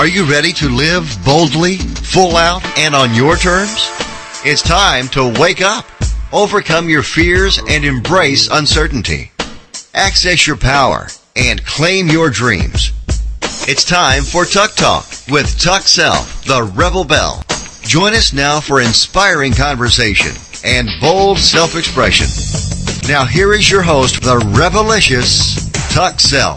[0.00, 3.90] Are you ready to live boldly, full out, and on your terms?
[4.46, 5.84] It's time to wake up,
[6.32, 9.30] overcome your fears, and embrace uncertainty.
[9.92, 12.92] Access your power and claim your dreams.
[13.68, 17.44] It's time for Tuck Talk with Tuck Self, the Rebel Belle.
[17.82, 20.32] Join us now for inspiring conversation
[20.64, 22.26] and bold self-expression.
[23.06, 26.56] Now here is your host, the Rebelicious Tuck Self.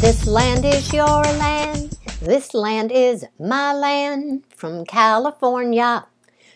[0.00, 1.89] This land is your land.
[2.20, 4.44] This land is my land.
[4.54, 6.06] From California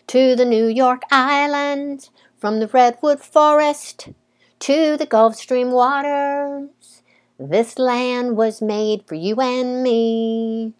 [0.08, 4.10] to the New York Islands, from the Redwood Forest
[4.58, 7.02] to the Gulf Stream waters.
[7.38, 10.74] This land was made for you and me.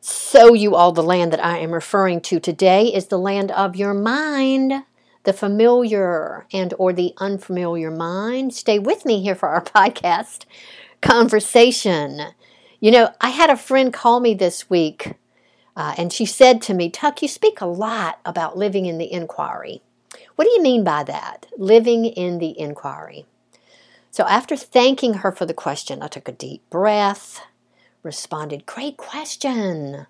[0.00, 3.76] So, you all, the land that I am referring to today is the land of
[3.76, 4.72] your mind,
[5.22, 8.54] the familiar and or the unfamiliar mind.
[8.54, 10.46] Stay with me here for our podcast
[11.00, 12.34] conversation.
[12.84, 15.14] You know, I had a friend call me this week,
[15.74, 19.10] uh, and she said to me, Tuck, you speak a lot about living in the
[19.10, 19.80] inquiry.
[20.36, 21.46] What do you mean by that?
[21.56, 23.24] Living in the inquiry.
[24.10, 27.40] So, after thanking her for the question, I took a deep breath,
[28.02, 30.06] responded, Great question.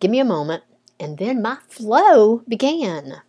[0.00, 0.62] Give me a moment.
[0.98, 3.20] And then my flow began.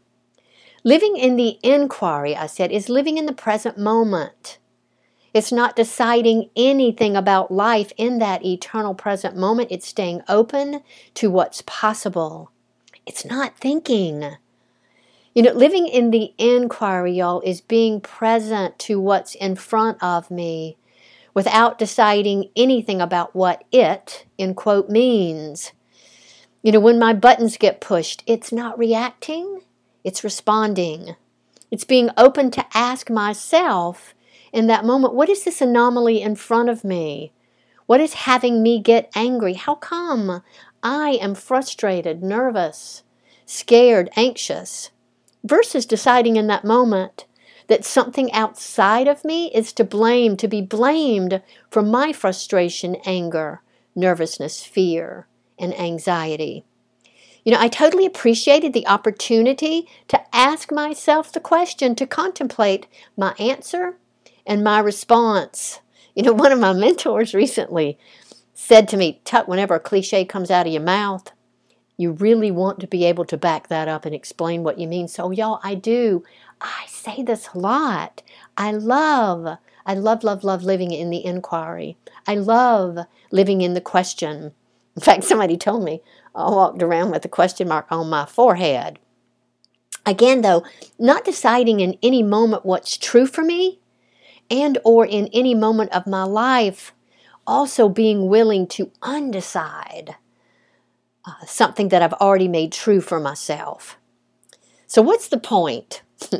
[0.85, 4.57] Living in the inquiry, I said, is living in the present moment.
[5.33, 9.71] It's not deciding anything about life in that eternal present moment.
[9.71, 10.81] It's staying open
[11.15, 12.51] to what's possible.
[13.05, 14.37] It's not thinking.
[15.33, 20.29] You know, living in the inquiry, y'all, is being present to what's in front of
[20.29, 20.77] me
[21.33, 25.71] without deciding anything about what it, in quote, means.
[26.61, 29.61] You know, when my buttons get pushed, it's not reacting,
[30.03, 31.15] it's responding.
[31.71, 34.13] It's being open to ask myself
[34.53, 37.33] in that moment, what is this anomaly in front of me?
[37.87, 39.55] What is having me get angry?
[39.55, 40.43] How come
[40.83, 43.01] I am frustrated, nervous,
[43.47, 44.91] scared, anxious?
[45.43, 47.25] Versus deciding in that moment
[47.67, 51.41] that something outside of me is to blame, to be blamed
[51.71, 53.61] for my frustration, anger,
[53.95, 56.63] nervousness, fear, and anxiety.
[57.43, 63.33] You know, I totally appreciated the opportunity to ask myself the question, to contemplate my
[63.39, 63.97] answer
[64.45, 65.79] and my response.
[66.15, 67.97] You know, one of my mentors recently
[68.53, 71.31] said to me, Tuck, whenever a cliche comes out of your mouth,
[71.97, 75.07] you really want to be able to back that up and explain what you mean.
[75.07, 76.23] So, y'all, I do.
[76.59, 78.23] I say this a lot.
[78.57, 81.97] I love, I love, love, love living in the inquiry.
[82.25, 82.99] I love
[83.31, 84.53] living in the question.
[84.95, 86.01] In fact, somebody told me
[86.33, 88.97] I walked around with a question mark on my forehead.
[90.05, 90.63] Again, though,
[90.99, 93.79] not deciding in any moment what's true for me
[94.49, 96.93] and or in any moment of my life
[97.45, 100.15] also being willing to undecide
[101.25, 103.97] uh, something that I've already made true for myself.
[104.87, 106.01] So, what's the point?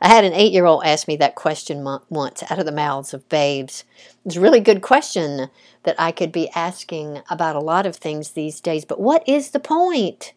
[0.00, 3.12] I had an eight year old ask me that question once out of the mouths
[3.12, 3.84] of babes.
[4.24, 5.48] It's a really good question
[5.82, 8.84] that I could be asking about a lot of things these days.
[8.84, 10.32] But what is the point?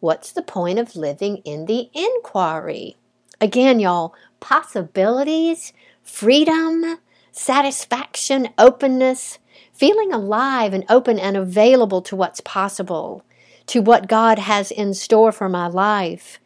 [0.00, 2.96] What's the point of living in the inquiry?
[3.40, 6.98] Again, y'all, possibilities freedom,
[7.32, 9.38] satisfaction, openness,
[9.72, 13.24] feeling alive and open and available to what's possible,
[13.66, 16.38] to what God has in store for my life.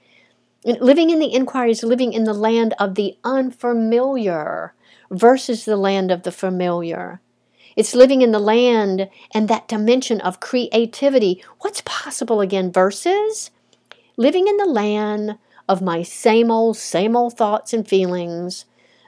[0.64, 4.74] And living in the inquiry is living in the land of the unfamiliar
[5.10, 7.20] versus the land of the familiar.
[7.76, 11.44] It's living in the land and that dimension of creativity.
[11.60, 13.50] What's possible again versus
[14.16, 18.64] living in the land of my same old, same old thoughts and feelings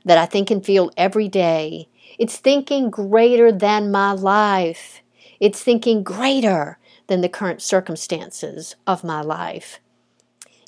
[0.08, 1.88] that I think and feel every day.
[2.18, 5.02] It's thinking greater than my life.
[5.38, 9.80] It's thinking greater than the current circumstances of my life.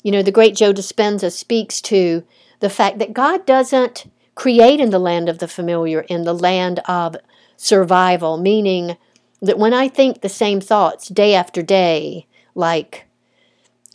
[0.03, 2.23] You know, the great Joe Dispenza speaks to
[2.59, 6.79] the fact that God doesn't create in the land of the familiar, in the land
[6.85, 7.15] of
[7.57, 8.97] survival, meaning
[9.41, 13.07] that when I think the same thoughts day after day, like,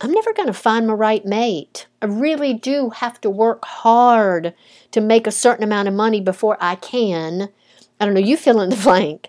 [0.00, 1.86] I'm never going to find my right mate.
[2.02, 4.54] I really do have to work hard
[4.90, 7.48] to make a certain amount of money before I can.
[7.98, 9.28] I don't know, you fill in the blank.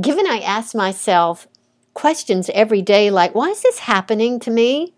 [0.00, 1.46] Given I ask myself
[1.94, 4.92] questions every day like, why is this happening to me?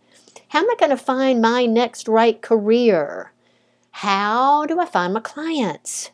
[0.48, 3.32] How am I going to find my next right career?
[3.90, 6.12] How do I find my clients?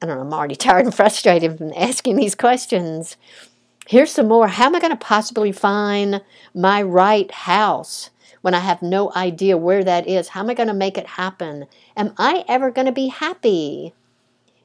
[0.00, 3.16] I don't know, I'm already tired and frustrated from asking these questions.
[3.92, 4.48] Here's some more.
[4.48, 6.22] How am I going to possibly find
[6.54, 8.08] my right house
[8.40, 10.28] when I have no idea where that is?
[10.28, 11.66] How am I going to make it happen?
[11.94, 13.92] Am I ever going to be happy?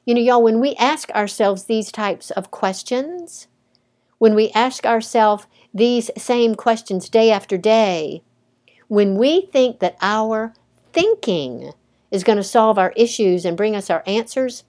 [0.06, 3.50] You know, y'all, when we ask ourselves these types of questions,
[4.18, 8.24] when we ask ourselves these same questions day after day,
[8.88, 10.54] when we think that our
[10.94, 11.74] thinking
[12.12, 14.64] is going to solve our issues and bring us our answers,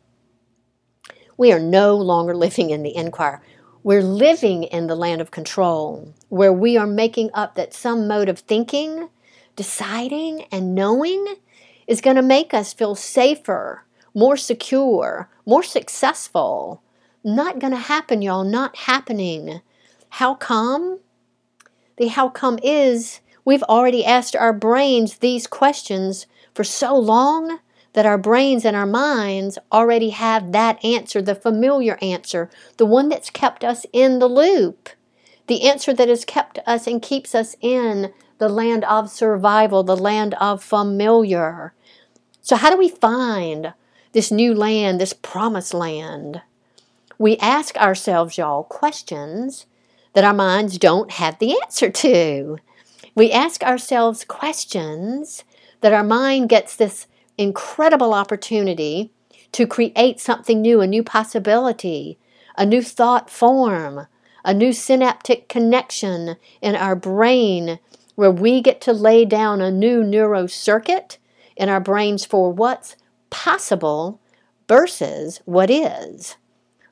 [1.36, 3.38] we are no longer living in the inquiry.
[3.84, 8.28] We're living in the land of control, where we are making up that some mode
[8.28, 9.08] of thinking,
[9.54, 11.36] deciding, and knowing
[11.86, 13.84] is going to make us feel safer,
[14.14, 16.82] more secure, more successful.
[17.22, 19.60] Not going to happen, y'all, not happening.
[20.10, 20.98] How come?
[21.98, 27.60] The how come is we've already asked our brains these questions for so long
[27.92, 33.08] that our brains and our minds already have that answer, the familiar answer, the one
[33.08, 34.90] that's kept us in the loop,
[35.46, 39.96] the answer that has kept us and keeps us in the land of survival, the
[39.96, 41.74] land of familiar.
[42.40, 43.74] So, how do we find
[44.12, 46.42] this new land, this promised land?
[47.18, 49.66] We ask ourselves, y'all, questions
[50.12, 52.58] that our minds don't have the answer to.
[53.14, 55.42] We ask ourselves questions
[55.80, 57.07] that our mind gets this
[57.38, 59.12] incredible opportunity
[59.52, 62.18] to create something new, a new possibility,
[62.56, 64.06] a new thought form,
[64.44, 67.78] a new synaptic connection in our brain
[68.16, 71.18] where we get to lay down a new neuro circuit
[71.56, 72.96] in our brains for what's
[73.30, 74.20] possible
[74.68, 76.36] versus what is.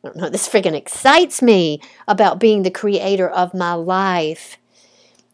[0.04, 4.56] I don't know, this freaking excites me about being the creator of my life.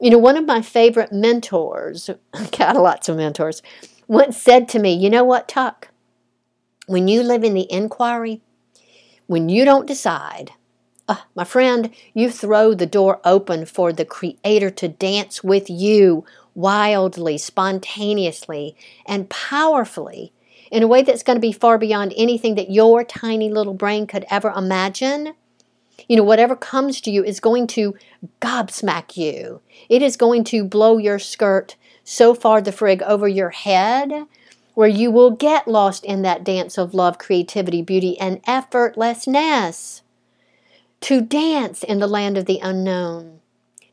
[0.01, 2.09] You know, one of my favorite mentors,
[2.59, 3.63] got lots of mentors,
[4.13, 5.89] once said to me, You know what, Tuck?
[6.87, 8.43] When you live in the inquiry,
[9.27, 10.53] when you don't decide,
[11.09, 16.27] uh, my friend, you throw the door open for the Creator to dance with you
[16.55, 18.77] wildly, spontaneously,
[19.07, 20.35] and powerfully
[20.71, 24.07] in a way that's going to be far beyond anything that your tiny little brain
[24.07, 25.33] could ever imagine.
[26.09, 27.95] You know, whatever comes to you is going to
[28.41, 29.61] gobsmack you.
[29.89, 34.27] It is going to blow your skirt so far the frig over your head
[34.75, 40.03] where you will get lost in that dance of love, creativity, beauty, and effortlessness.
[41.03, 43.41] To dance in the land of the unknown,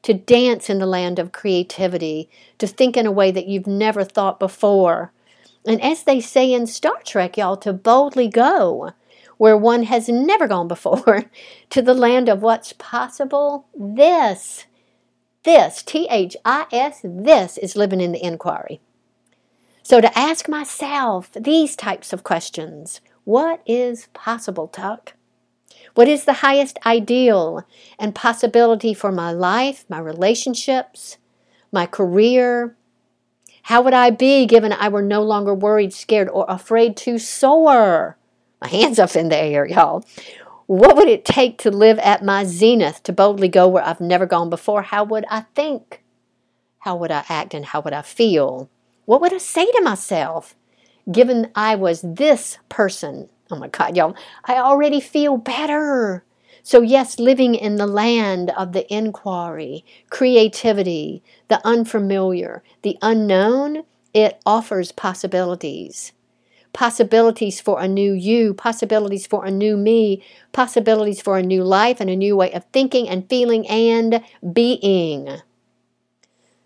[0.03, 2.29] to dance in the land of creativity,
[2.59, 5.11] to think in a way that you've never thought before.
[5.65, 8.93] And as they say in Star Trek, y'all, to boldly go
[9.39, 11.23] where one has never gone before,
[11.71, 13.65] to the land of what's possible.
[13.73, 14.65] This
[15.43, 18.81] this, T H I S, this is living in the inquiry.
[19.81, 25.13] So to ask myself these types of questions what is possible, Tuck?
[25.95, 27.65] What is the highest ideal
[27.97, 31.17] and possibility for my life, my relationships,
[31.71, 32.75] my career?
[33.63, 38.18] How would I be given I were no longer worried, scared, or afraid to soar?
[38.61, 40.05] My hands up in the air, y'all.
[40.67, 44.25] What would it take to live at my zenith, to boldly go where I've never
[44.25, 44.83] gone before?
[44.83, 46.03] How would I think?
[46.79, 48.69] How would I act and how would I feel?
[49.05, 50.55] What would I say to myself?
[51.11, 54.15] Given I was this person, oh my God, y'all,
[54.45, 56.23] I already feel better.
[56.61, 63.83] So, yes, living in the land of the inquiry, creativity, the unfamiliar, the unknown,
[64.13, 66.11] it offers possibilities
[66.73, 71.99] possibilities for a new you, possibilities for a new me, possibilities for a new life
[71.99, 74.23] and a new way of thinking and feeling and
[74.53, 75.39] being.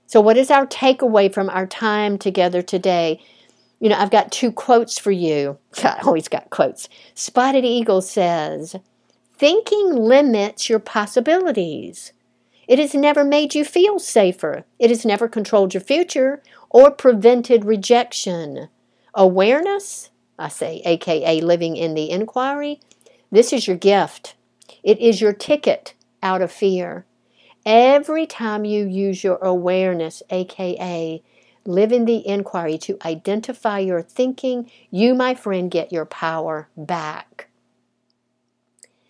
[0.07, 3.19] So, what is our takeaway from our time together today?
[3.79, 5.57] You know, I've got two quotes for you.
[5.83, 6.87] I always got quotes.
[7.15, 8.75] Spotted Eagle says,
[9.35, 12.13] Thinking limits your possibilities.
[12.67, 14.63] It has never made you feel safer.
[14.79, 18.69] It has never controlled your future or prevented rejection.
[19.15, 22.79] Awareness, I say, aka living in the inquiry,
[23.31, 24.35] this is your gift.
[24.83, 25.93] It is your ticket
[26.23, 27.05] out of fear.
[27.65, 31.21] Every time you use your awareness, aka
[31.65, 37.49] live in the inquiry to identify your thinking, you, my friend, get your power back.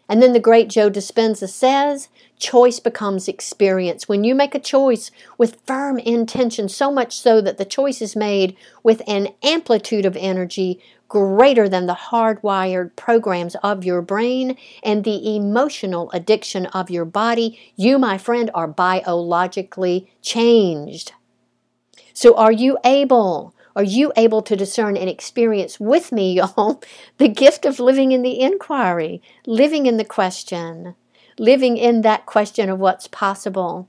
[0.10, 4.10] And then the great Joe Dispenza says, choice becomes experience.
[4.10, 8.16] When you make a choice with firm intention, so much so that the choice is
[8.16, 15.04] made with an amplitude of energy greater than the hardwired programs of your brain and
[15.04, 21.14] the emotional addiction of your body, you, my friend, are biologically changed.
[22.14, 26.82] So, are you able are you able to discern and experience with me, y'all,
[27.18, 30.96] the gift of living in the inquiry, living in the question,
[31.40, 33.88] living in that question of what's possible?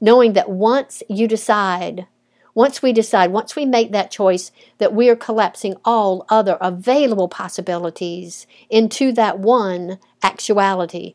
[0.00, 2.06] Knowing that once you decide,
[2.54, 7.28] once we decide, once we make that choice, that we are collapsing all other available
[7.28, 11.14] possibilities into that one actuality.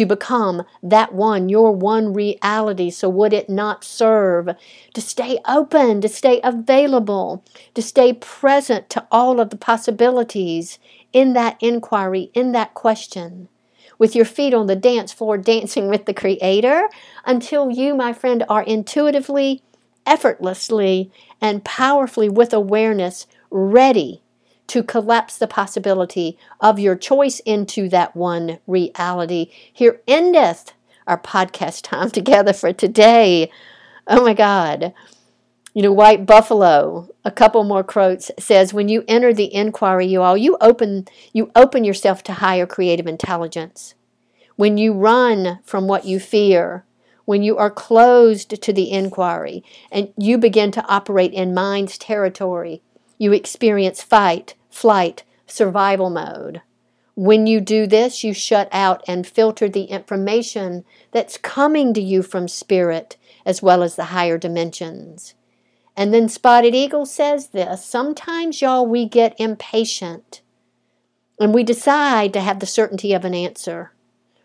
[0.00, 2.88] To become that one, your one reality.
[2.88, 4.48] So, would it not serve
[4.94, 10.78] to stay open, to stay available, to stay present to all of the possibilities
[11.12, 13.50] in that inquiry, in that question?
[13.98, 16.88] With your feet on the dance floor, dancing with the Creator,
[17.26, 19.62] until you, my friend, are intuitively,
[20.06, 24.22] effortlessly, and powerfully with awareness ready
[24.70, 29.50] to collapse the possibility of your choice into that one reality.
[29.72, 30.72] Here endeth
[31.08, 33.50] our podcast time together for today.
[34.06, 34.94] Oh my God.
[35.74, 40.22] You know, White Buffalo, a couple more quotes says, when you enter the inquiry, you
[40.22, 43.94] all, you open you open yourself to higher creative intelligence.
[44.54, 46.84] When you run from what you fear,
[47.24, 52.82] when you are closed to the inquiry and you begin to operate in mind's territory,
[53.18, 56.62] you experience fight, flight, survival mode.
[57.14, 62.22] When you do this, you shut out and filter the information that's coming to you
[62.22, 65.34] from spirit as well as the higher dimensions.
[65.96, 70.40] And then Spotted Eagle says this sometimes, y'all, we get impatient
[71.38, 73.92] and we decide to have the certainty of an answer.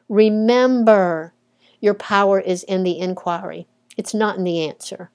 [0.09, 1.33] Remember,
[1.79, 5.11] your power is in the inquiry, it's not in the answer.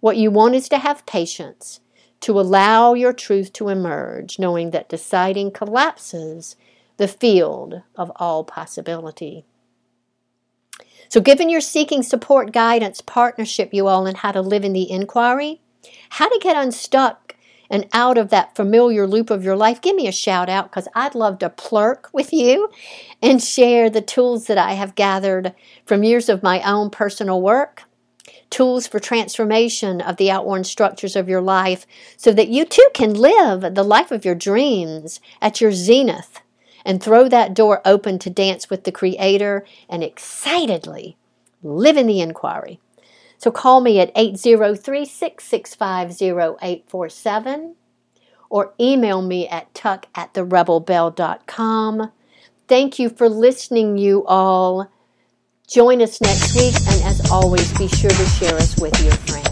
[0.00, 1.80] What you want is to have patience
[2.20, 6.56] to allow your truth to emerge, knowing that deciding collapses
[6.96, 9.44] the field of all possibility.
[11.08, 14.90] So, given you're seeking support, guidance, partnership, you all, in how to live in the
[14.90, 15.60] inquiry,
[16.10, 17.36] how to get unstuck
[17.70, 20.88] and out of that familiar loop of your life, give me a shout out because
[20.94, 22.70] I'd love to plurk with you
[23.22, 25.52] and share the tools that I have gathered
[25.84, 27.82] from years of my own personal work
[28.50, 31.86] tools for transformation of the outworn structures of your life
[32.16, 36.40] so that you too can live the life of your dreams at your zenith
[36.84, 41.16] and throw that door open to dance with the Creator and excitedly
[41.62, 42.78] live in the inquiry.
[43.38, 47.74] So call me at 803 665 0847
[48.48, 52.12] or email me at tuck at therebelbell.com.
[52.68, 54.90] Thank you for listening, you all.
[55.68, 59.45] Join us next week, and as always, be sure to share us with your friends.